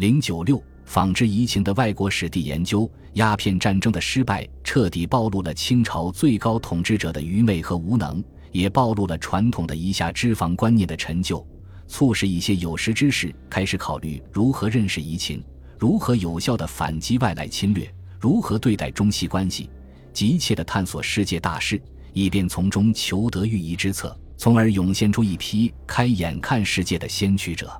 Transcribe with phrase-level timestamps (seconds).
[0.00, 11.46] 零九六纺织移情的外国史地研究，鸦片战争的失败彻底暴露了清朝最高统治者的愚昧和无能，也暴露了传统的夷夏脂肪观念的陈旧，
[11.86, 15.44] 促使一些有识之士开始考虑如何认识移情，
[15.78, 17.86] 如何有效地反击外来侵略，
[18.18, 19.68] 如何对待中西关系，
[20.14, 21.78] 急切地探索世界大事，
[22.14, 27.70] 以便从中求得御夷之策，从而涌现出一批开眼看世界的先驱者。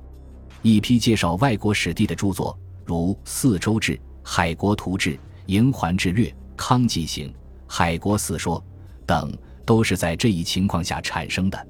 [0.63, 5.11] 一批介绍外国史地的著作，如《四周志》《海国图志》
[5.47, 7.27] 《营环志略》《康济行》
[7.65, 8.59] 《海国四说》
[9.05, 9.35] 等，
[9.65, 11.67] 都是在这一情况下产生的。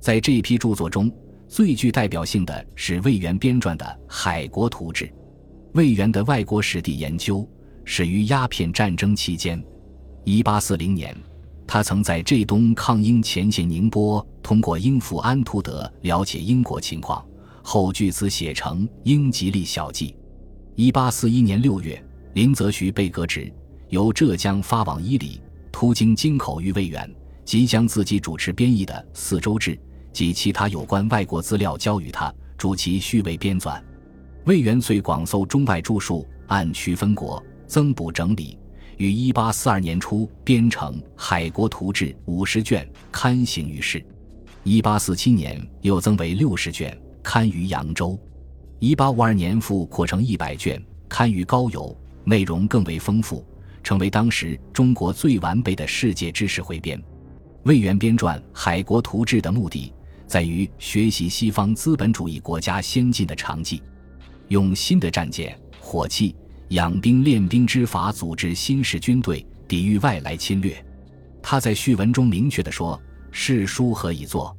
[0.00, 1.10] 在这批著作中，
[1.48, 5.06] 最具代表性的是魏源编撰的《海国图志》。
[5.72, 7.48] 魏源的外国史地研究
[7.84, 9.62] 始于鸦片战争期间。
[10.26, 11.16] 1840年，
[11.66, 17.24] 他曾在浙东抗英前线宁波，通过英父安图德了解英国情况。
[17.68, 20.10] 后据此写成《英吉利小记》。
[20.76, 22.00] 一八四一年六月，
[22.34, 23.52] 林则徐被革职，
[23.88, 25.40] 由浙江发往伊犁，
[25.72, 27.12] 途经京口遇魏源，
[27.44, 29.72] 即将自己主持编译的《四周志》
[30.12, 33.82] 及其他有关外国资料交予他，助其续为编纂。
[34.44, 38.56] 魏源遂广搜中外著述，按区分国，增补整理，
[38.96, 44.00] 于一八四二年初编成《海国图志》五十卷，刊行于世。
[44.62, 46.96] 一八四七年又增为六十卷。
[47.26, 48.16] 刊于扬州，
[48.78, 53.44] 一八五二年复扩成一百卷，刊于高邮，内容更为丰富，
[53.82, 57.02] 成为当时中国最完备的世界知识汇编。
[57.64, 59.92] 魏源编撰《海国图志》的目的，
[60.28, 63.82] 在于学习西方资本主义国家先进的长技，
[64.46, 66.32] 用新的战舰、火器、
[66.68, 70.80] 养兵练兵之法组织新式军队，抵御外来侵略。
[71.42, 72.98] 他在序文中明确地说
[73.32, 74.56] ：“是书何以作？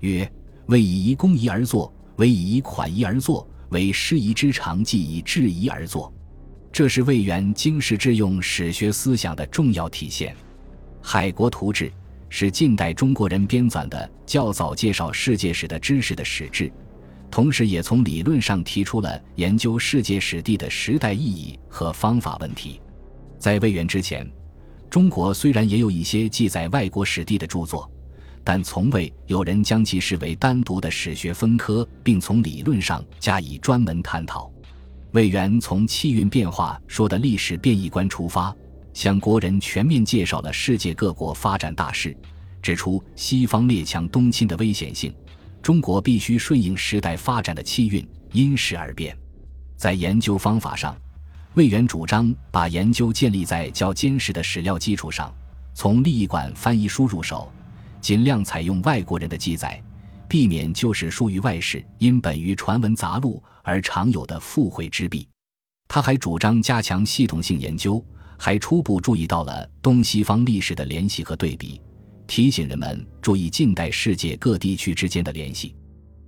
[0.00, 0.30] 曰，
[0.66, 6.12] 为以夷攻夷而作。”为以款夷而作，为师夷之长，即以制夷而作。
[6.70, 10.32] 这是魏源经世致用史学思想的重要体现。
[11.02, 11.86] 《海国图志》
[12.28, 16.72] 是近代中国人编纂的较早介绍世界史的知识的史志，
[17.30, 22.80] 同时也从理论上提出了研究世界史地的时代意义和方法问题。
[23.38, 24.26] 在魏源之前，
[24.88, 27.90] 中国虽然也有一些记载外国史地的著作。
[28.44, 34.50] 但从未有人将其视为单独的史学分科，并从理论上加以专门探讨。
[35.12, 38.54] 魏源从气运变化说的历史变异观出发，
[38.94, 42.16] 向国人全面介绍了世界各国发展大势，
[42.60, 45.14] 指出西方列强东侵的危险性，
[45.60, 49.16] 中国必须顺应时代发展的气运，因时而变。
[49.76, 50.96] 在研究方法上，
[51.54, 55.32] 魏源主张把研究建立在较坚实的史料基础上，
[55.74, 57.52] 从利益馆翻译书入手。
[58.02, 59.82] 尽量采用外国人的记载，
[60.28, 65.26] 避免旧史疏于外史，因本于传闻杂录而常有的附会之弊。
[65.88, 68.04] 他还主张加强系统性研究，
[68.38, 71.80] 还初步注意到了东西方历史的联系和对比，
[72.26, 75.76] 提醒人们注意近代世界各地区之间的联系。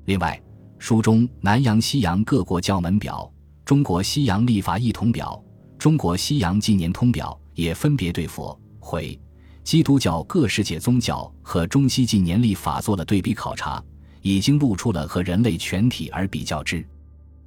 [0.05, 0.41] 另外，
[0.79, 3.29] 书中《南洋西洋各国教门表》
[3.65, 5.43] 《中国西洋历法异统表》
[5.79, 9.19] 《中国西洋纪年通表》也分别对佛回。
[9.65, 13.83] 基督教各世界宗教和中西纪年历法做了对比考察，
[14.21, 16.87] 已经露出了和人类全体而比较之，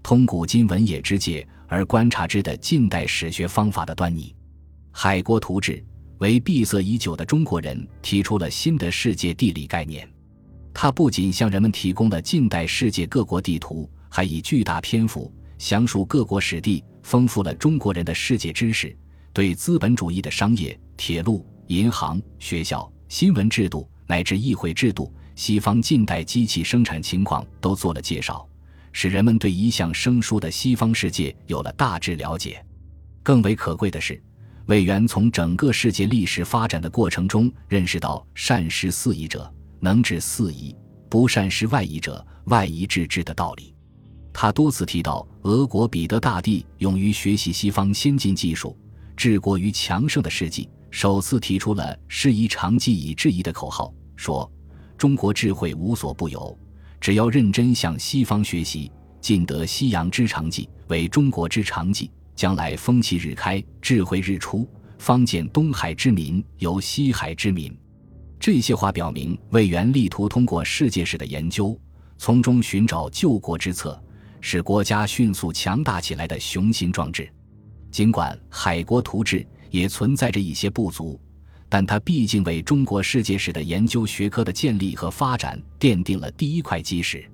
[0.01, 4.35] 通古今文野之界而观察之的近代史学方法的端倪。
[4.91, 5.85] 海国图志
[6.17, 10.09] 为闭塞已久的中国人提出了新的世界地理概念。
[10.73, 18.95] 它不仅向人们提供了近代世界各国地图，还以巨大篇幅详述各国史地，丰富了中国人的世界知识，
[19.33, 21.45] 对资本主义的商业、铁路。
[21.67, 28.47] 银行、学校、新闻制度乃至议会制度、西方近代机器生产情况都做了介绍，
[28.93, 32.63] 使人们对一向生疏的西方世界有了大致了解。
[33.21, 34.21] 更为可贵的是，
[34.67, 40.73] 魏源从整个世界历史发展的过程中认识到“善施四夷者，能治四夷；
[41.09, 43.75] 不善施外夷者，外夷治之”的道理。
[44.31, 48.77] 他多次提到，俄国彼得大帝勇于学习西方先进技术，
[49.17, 50.69] 治国于强盛的事迹。
[50.89, 54.49] 首次提出了“师夷长技以制夷”的口号，说
[54.97, 56.57] ：“中国智慧无所不有，
[56.99, 64.67] 只要认真向西方学习，尽得西洋之长技为中国之长技，将来风气日开，智慧日出，
[64.97, 67.77] 方见东海之民由西海之民。”
[68.39, 71.79] 这些话表明，魏源力图通过世界史的研究，
[72.17, 74.01] 从中寻找救国之策，
[74.39, 77.29] 使国家迅速强大起来的雄心壮志。
[77.91, 79.39] 尽管《海国图志》。
[79.69, 81.19] 也存在着一些不足，
[81.69, 87.29] 但它毕竟为中国世界史的研究学科的建立和发展奠定了第一块基石。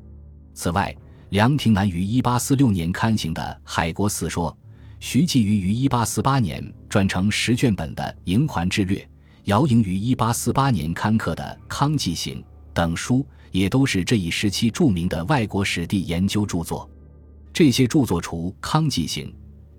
[0.53, 0.95] 此外，
[1.29, 4.51] 梁廷南于1846年刊行的《海国四说》，
[4.99, 8.97] 徐继瑜于1848年撰成十卷本的《营环志略》，
[9.45, 12.39] 姚莹于1848年刊刻的《康纪行》
[12.71, 16.89] 等书，也都是这一时期著名的外国史地研究著作。
[17.51, 19.27] 这些著作除《康纪行》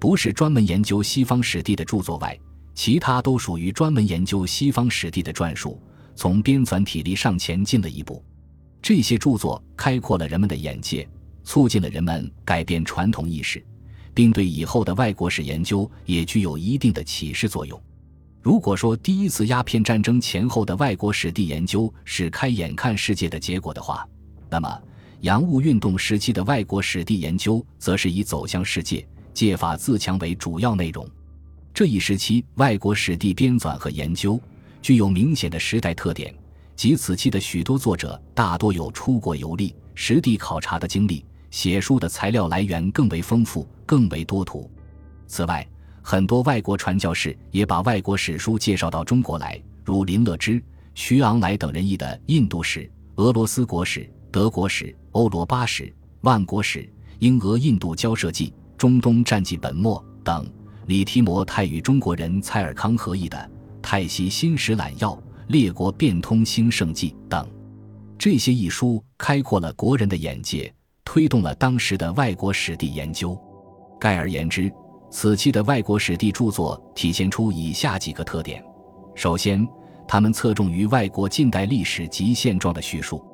[0.04, 2.38] 不是专门研究西方史地的著作外，
[2.74, 5.80] 其他都属于专门研究西方史地的传述，
[6.14, 8.22] 从编纂体力上前进了一步。
[8.82, 11.08] 这些著作开阔了人们的眼界，
[11.42, 13.64] 促进了人们改变传统意识，
[14.12, 17.82] 并对以后的外国史研究也具有一定的启示作用。
[18.42, 24.06] 如果说第一次鸦片战争前后的外国史地研究是开眼看世界的结果的话，
[24.50, 24.82] 那么
[25.22, 29.02] 洋务运动时期的外国史地研究则是以走向世界、
[29.34, 31.06] 借法自强为主要内容。
[31.74, 34.40] 这一时期，外国史地编纂和研究
[34.80, 36.32] 具有明显的时代特点，
[36.76, 44.70] 即此期的许多作者大多有出国游历、实地考察的经历，写书的材料来源更为丰富、更为多图。
[45.26, 45.66] 此外，
[46.00, 50.62] 很多外国传教士也把外国史书介绍到中国来，如林乐之、
[50.94, 52.80] 徐昂来等人译的《印度史》
[53.16, 54.00] 《俄罗斯国史》
[54.30, 55.84] 《德国史》《欧罗巴史》
[56.20, 56.78] 《万国史》
[57.18, 58.46] 《英俄印度交涉记》
[58.84, 60.46] 《中东战记本末》等。
[60.88, 63.38] 李提摩太与中国人蔡尔康合译的
[63.80, 65.12] 《泰西新史揽要》
[65.46, 67.48] 《列国变通兴盛记》等，
[68.18, 70.70] 这些译书开阔了国人的眼界，
[71.02, 73.34] 推动了当时的外国史地研究。
[73.98, 74.70] 概而言之，
[75.10, 78.62] 此期的外国史地著作体现出以下几个特点：
[79.14, 79.66] 首先，
[80.06, 83.24] 他们侧重于外国近代历史及现状的叙述。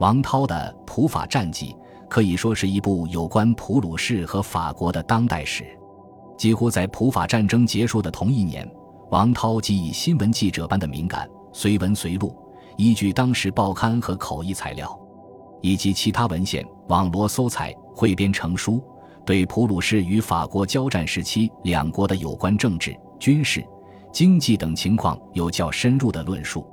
[0.00, 1.72] 王涛的《普法战记》
[2.08, 5.64] 可以说是一部有关普鲁士和法国的当代史。
[6.36, 8.68] 几乎在普法战争结束的同一年，
[9.10, 12.34] 王涛即以新闻记者般的敏感，随文随录，
[12.76, 14.98] 依据当时报刊和口译材料，
[15.60, 18.80] 以及其他文献网罗搜采，汇编成书，
[19.26, 23.64] 对普鲁士与法国交战时期两国的有关政治、军事、
[24.12, 26.64] 经济等情况有较深入的论述。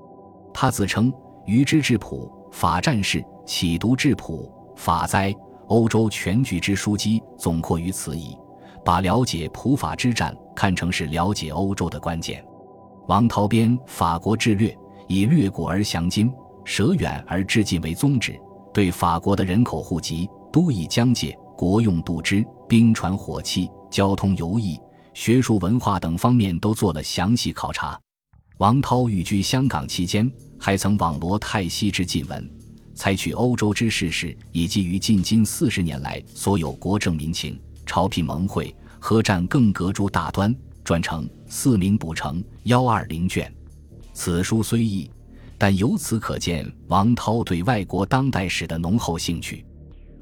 [0.54, 1.12] 他自称
[1.46, 5.33] “于之质朴，法战事，岂独质朴，法哉？
[5.68, 8.38] 欧洲全局之枢机，总括于此矣。”
[8.86, 12.45] 把了解普法之战看成是了解欧洲的关键。
[13.07, 14.69] 王涛编《法国志略》，
[15.07, 16.31] 以略古而详今、
[16.63, 18.39] 舍远而致近为宗旨，
[18.72, 24.80] 对法国的人口户籍、都邑疆界、国用度支、兵船火器、交通游艺、
[25.16, 28.00] 学术文化等方面都做了详细考察。
[28.60, 32.48] 王涛寓居香港期间，还曾网罗泰西之近闻，
[32.96, 37.60] 采取欧洲之事实以及于近今四十年来所有国政民情。
[37.86, 43.54] 朝聘盟会，合战更革诸大端，转成四明补成幺二零卷。
[44.12, 45.08] 此书虽异，
[45.58, 49.64] 但由此可见王涛对外国当代史的浓厚兴趣。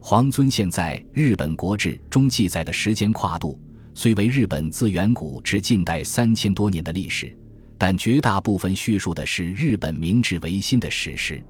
[0.02, 3.58] 黄遵宪在《日本国志》中记载的时间跨度，
[3.94, 7.34] 虽为日本自远古至近代三千多年的历史，
[7.78, 11.42] 但绝大部分叙述的是日本明治维新的史实。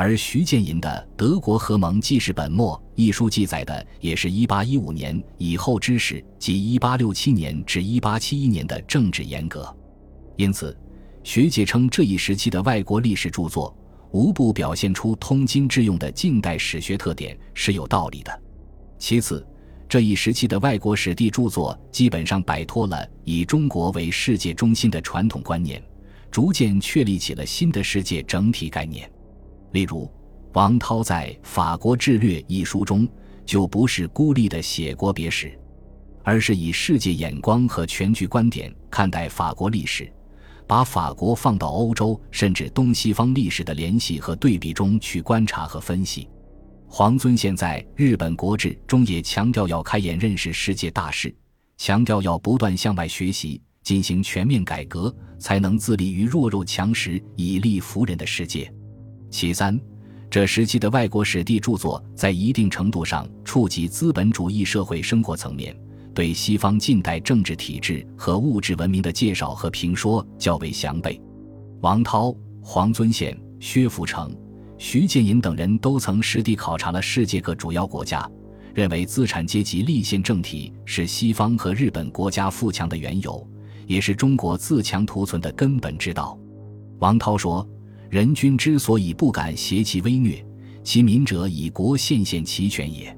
[0.00, 9.76] 而徐建寅的《德国合盟纪事本末》一书记载的也是一八一五年以后之史，即一八六七年至一八七一年的政治严格。
[10.36, 10.74] 因此，
[11.22, 13.76] 学界称这一时期的外国历史著作
[14.10, 18.42] 无不表现出通今致用的近代史学特点，是有道理的。
[18.98, 19.46] 其次，
[19.86, 25.82] 这一时期的外国史地著作基本上摆脱了以中国为世界中心的传统观念，
[26.30, 29.06] 逐渐确立起了新的世界整体概念。
[29.72, 30.10] 例如，
[30.52, 33.08] 王涛在《法国志略》一书中，
[33.44, 35.56] 就不是孤立的写国别史，
[36.24, 40.12] 而是以世界眼光和全局观点看待法国历史，
[40.66, 46.28] 把法国放到欧洲甚至东西方历史的联系和对比中去观察和分析。
[46.88, 51.32] 黄遵宪在《日本国志》中也强调要开眼认识世界大事，
[51.76, 58.72] 强调要不断向外学习，进行全面改革，才能自立于弱肉强食、以力服人的世界。
[59.30, 59.80] 其三，
[60.28, 65.74] 这时期的外国史地著作在一定程度上触及资本主义社会生活层面，
[66.12, 71.20] 对西方近代政治体制和物质文明的介绍和评说较为详备。
[71.80, 74.36] 王涛、黄遵宪、薛福成、
[74.76, 78.28] 徐建寅等人都曾实地考察了世界各主要国家，
[78.74, 83.48] 认为资产阶级立宪政体是西方和日本国家富强的缘由，
[83.86, 86.36] 也是中国自强图存的根本之道。
[86.98, 87.64] 王涛说。
[88.10, 90.44] 人君之所以不敢挟其威虐，
[90.82, 93.14] 其民者以国献献其权也；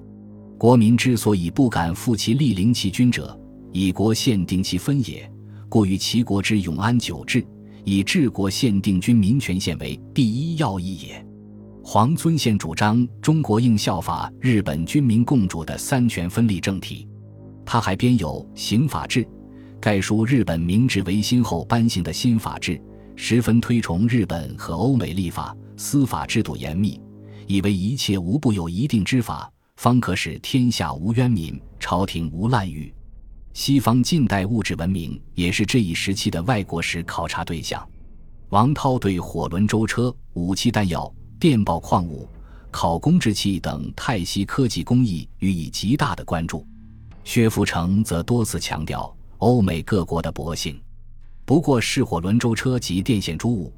[0.59, 3.35] 国民之所以不敢负其利临其君者，
[3.73, 5.27] 以国限定其分也。
[5.71, 7.43] 故于其国之永安久治，
[7.85, 11.27] 以治国限定君民权限为第一要义也。
[11.83, 17.09] 黄遵宪主张中国应效法日本军民共主的三权分立政体。
[17.65, 19.25] 他还编有《刑法志》，
[19.81, 22.79] 概述日本明治维新后颁行的新法制，
[23.14, 27.00] 十分推崇日本和欧美立法、司法制度严密，
[27.47, 32.92] 以为一切无不有一定之法，方可使天下无冤民，朝廷无滥狱。
[33.54, 37.87] 西方近代物质文明也是这一时期的外国史考察对象。
[38.49, 42.28] 王涛对火轮舟车、武器弹药、电报矿物、
[42.71, 46.66] 考工制器等泰西科技工艺予以极大的关注。
[47.25, 50.81] 薛福成则多次强调欧美各国的博性。
[51.45, 53.73] 不过，是火轮舟车及电线诸物，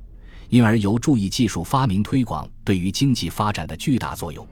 [0.48, 4.46] 因而由注意技术发明推广对于经济发展的巨大作用。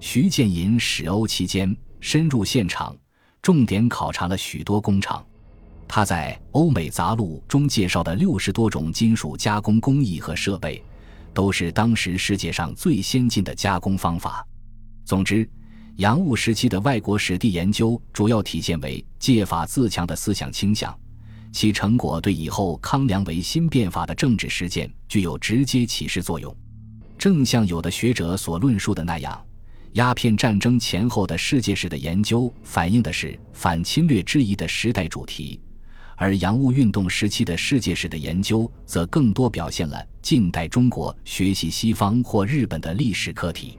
[0.00, 2.96] 徐建银使欧期间深入现场。
[3.42, 5.24] 重点考察了许多工厂，
[5.86, 10.82] 他在《欧美杂录》中介绍的六十多种金属加工工艺和设备，
[11.32, 14.44] 都是当时世界上最先进的加工方法。
[15.04, 15.48] 总之，
[15.98, 20.92] 洋务时期的外国史地研究主要体现为借法自强的思想倾向，
[21.56, 26.54] 其成果对以后康梁维新变法的政治实践具有直接启示作用。
[27.16, 29.42] 正像有的学者所论述的那样。
[29.92, 35.58] 鸦片战争前后的世界史的研究，反映的是反侵略之疑的时代主题；
[36.16, 43.78] 而洋务运动时期的世界史的研究，则更多表现了近代中国学习西方或日本的历史课题。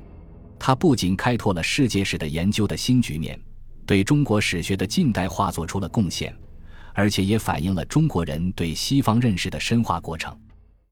[0.58, 3.40] 它不仅开拓了世界史的研究的新局面，
[3.86, 6.36] 对中国史学的近代化做出了贡献，
[6.98, 10.36] 而且也反映了中国人对西方认识的深化过程。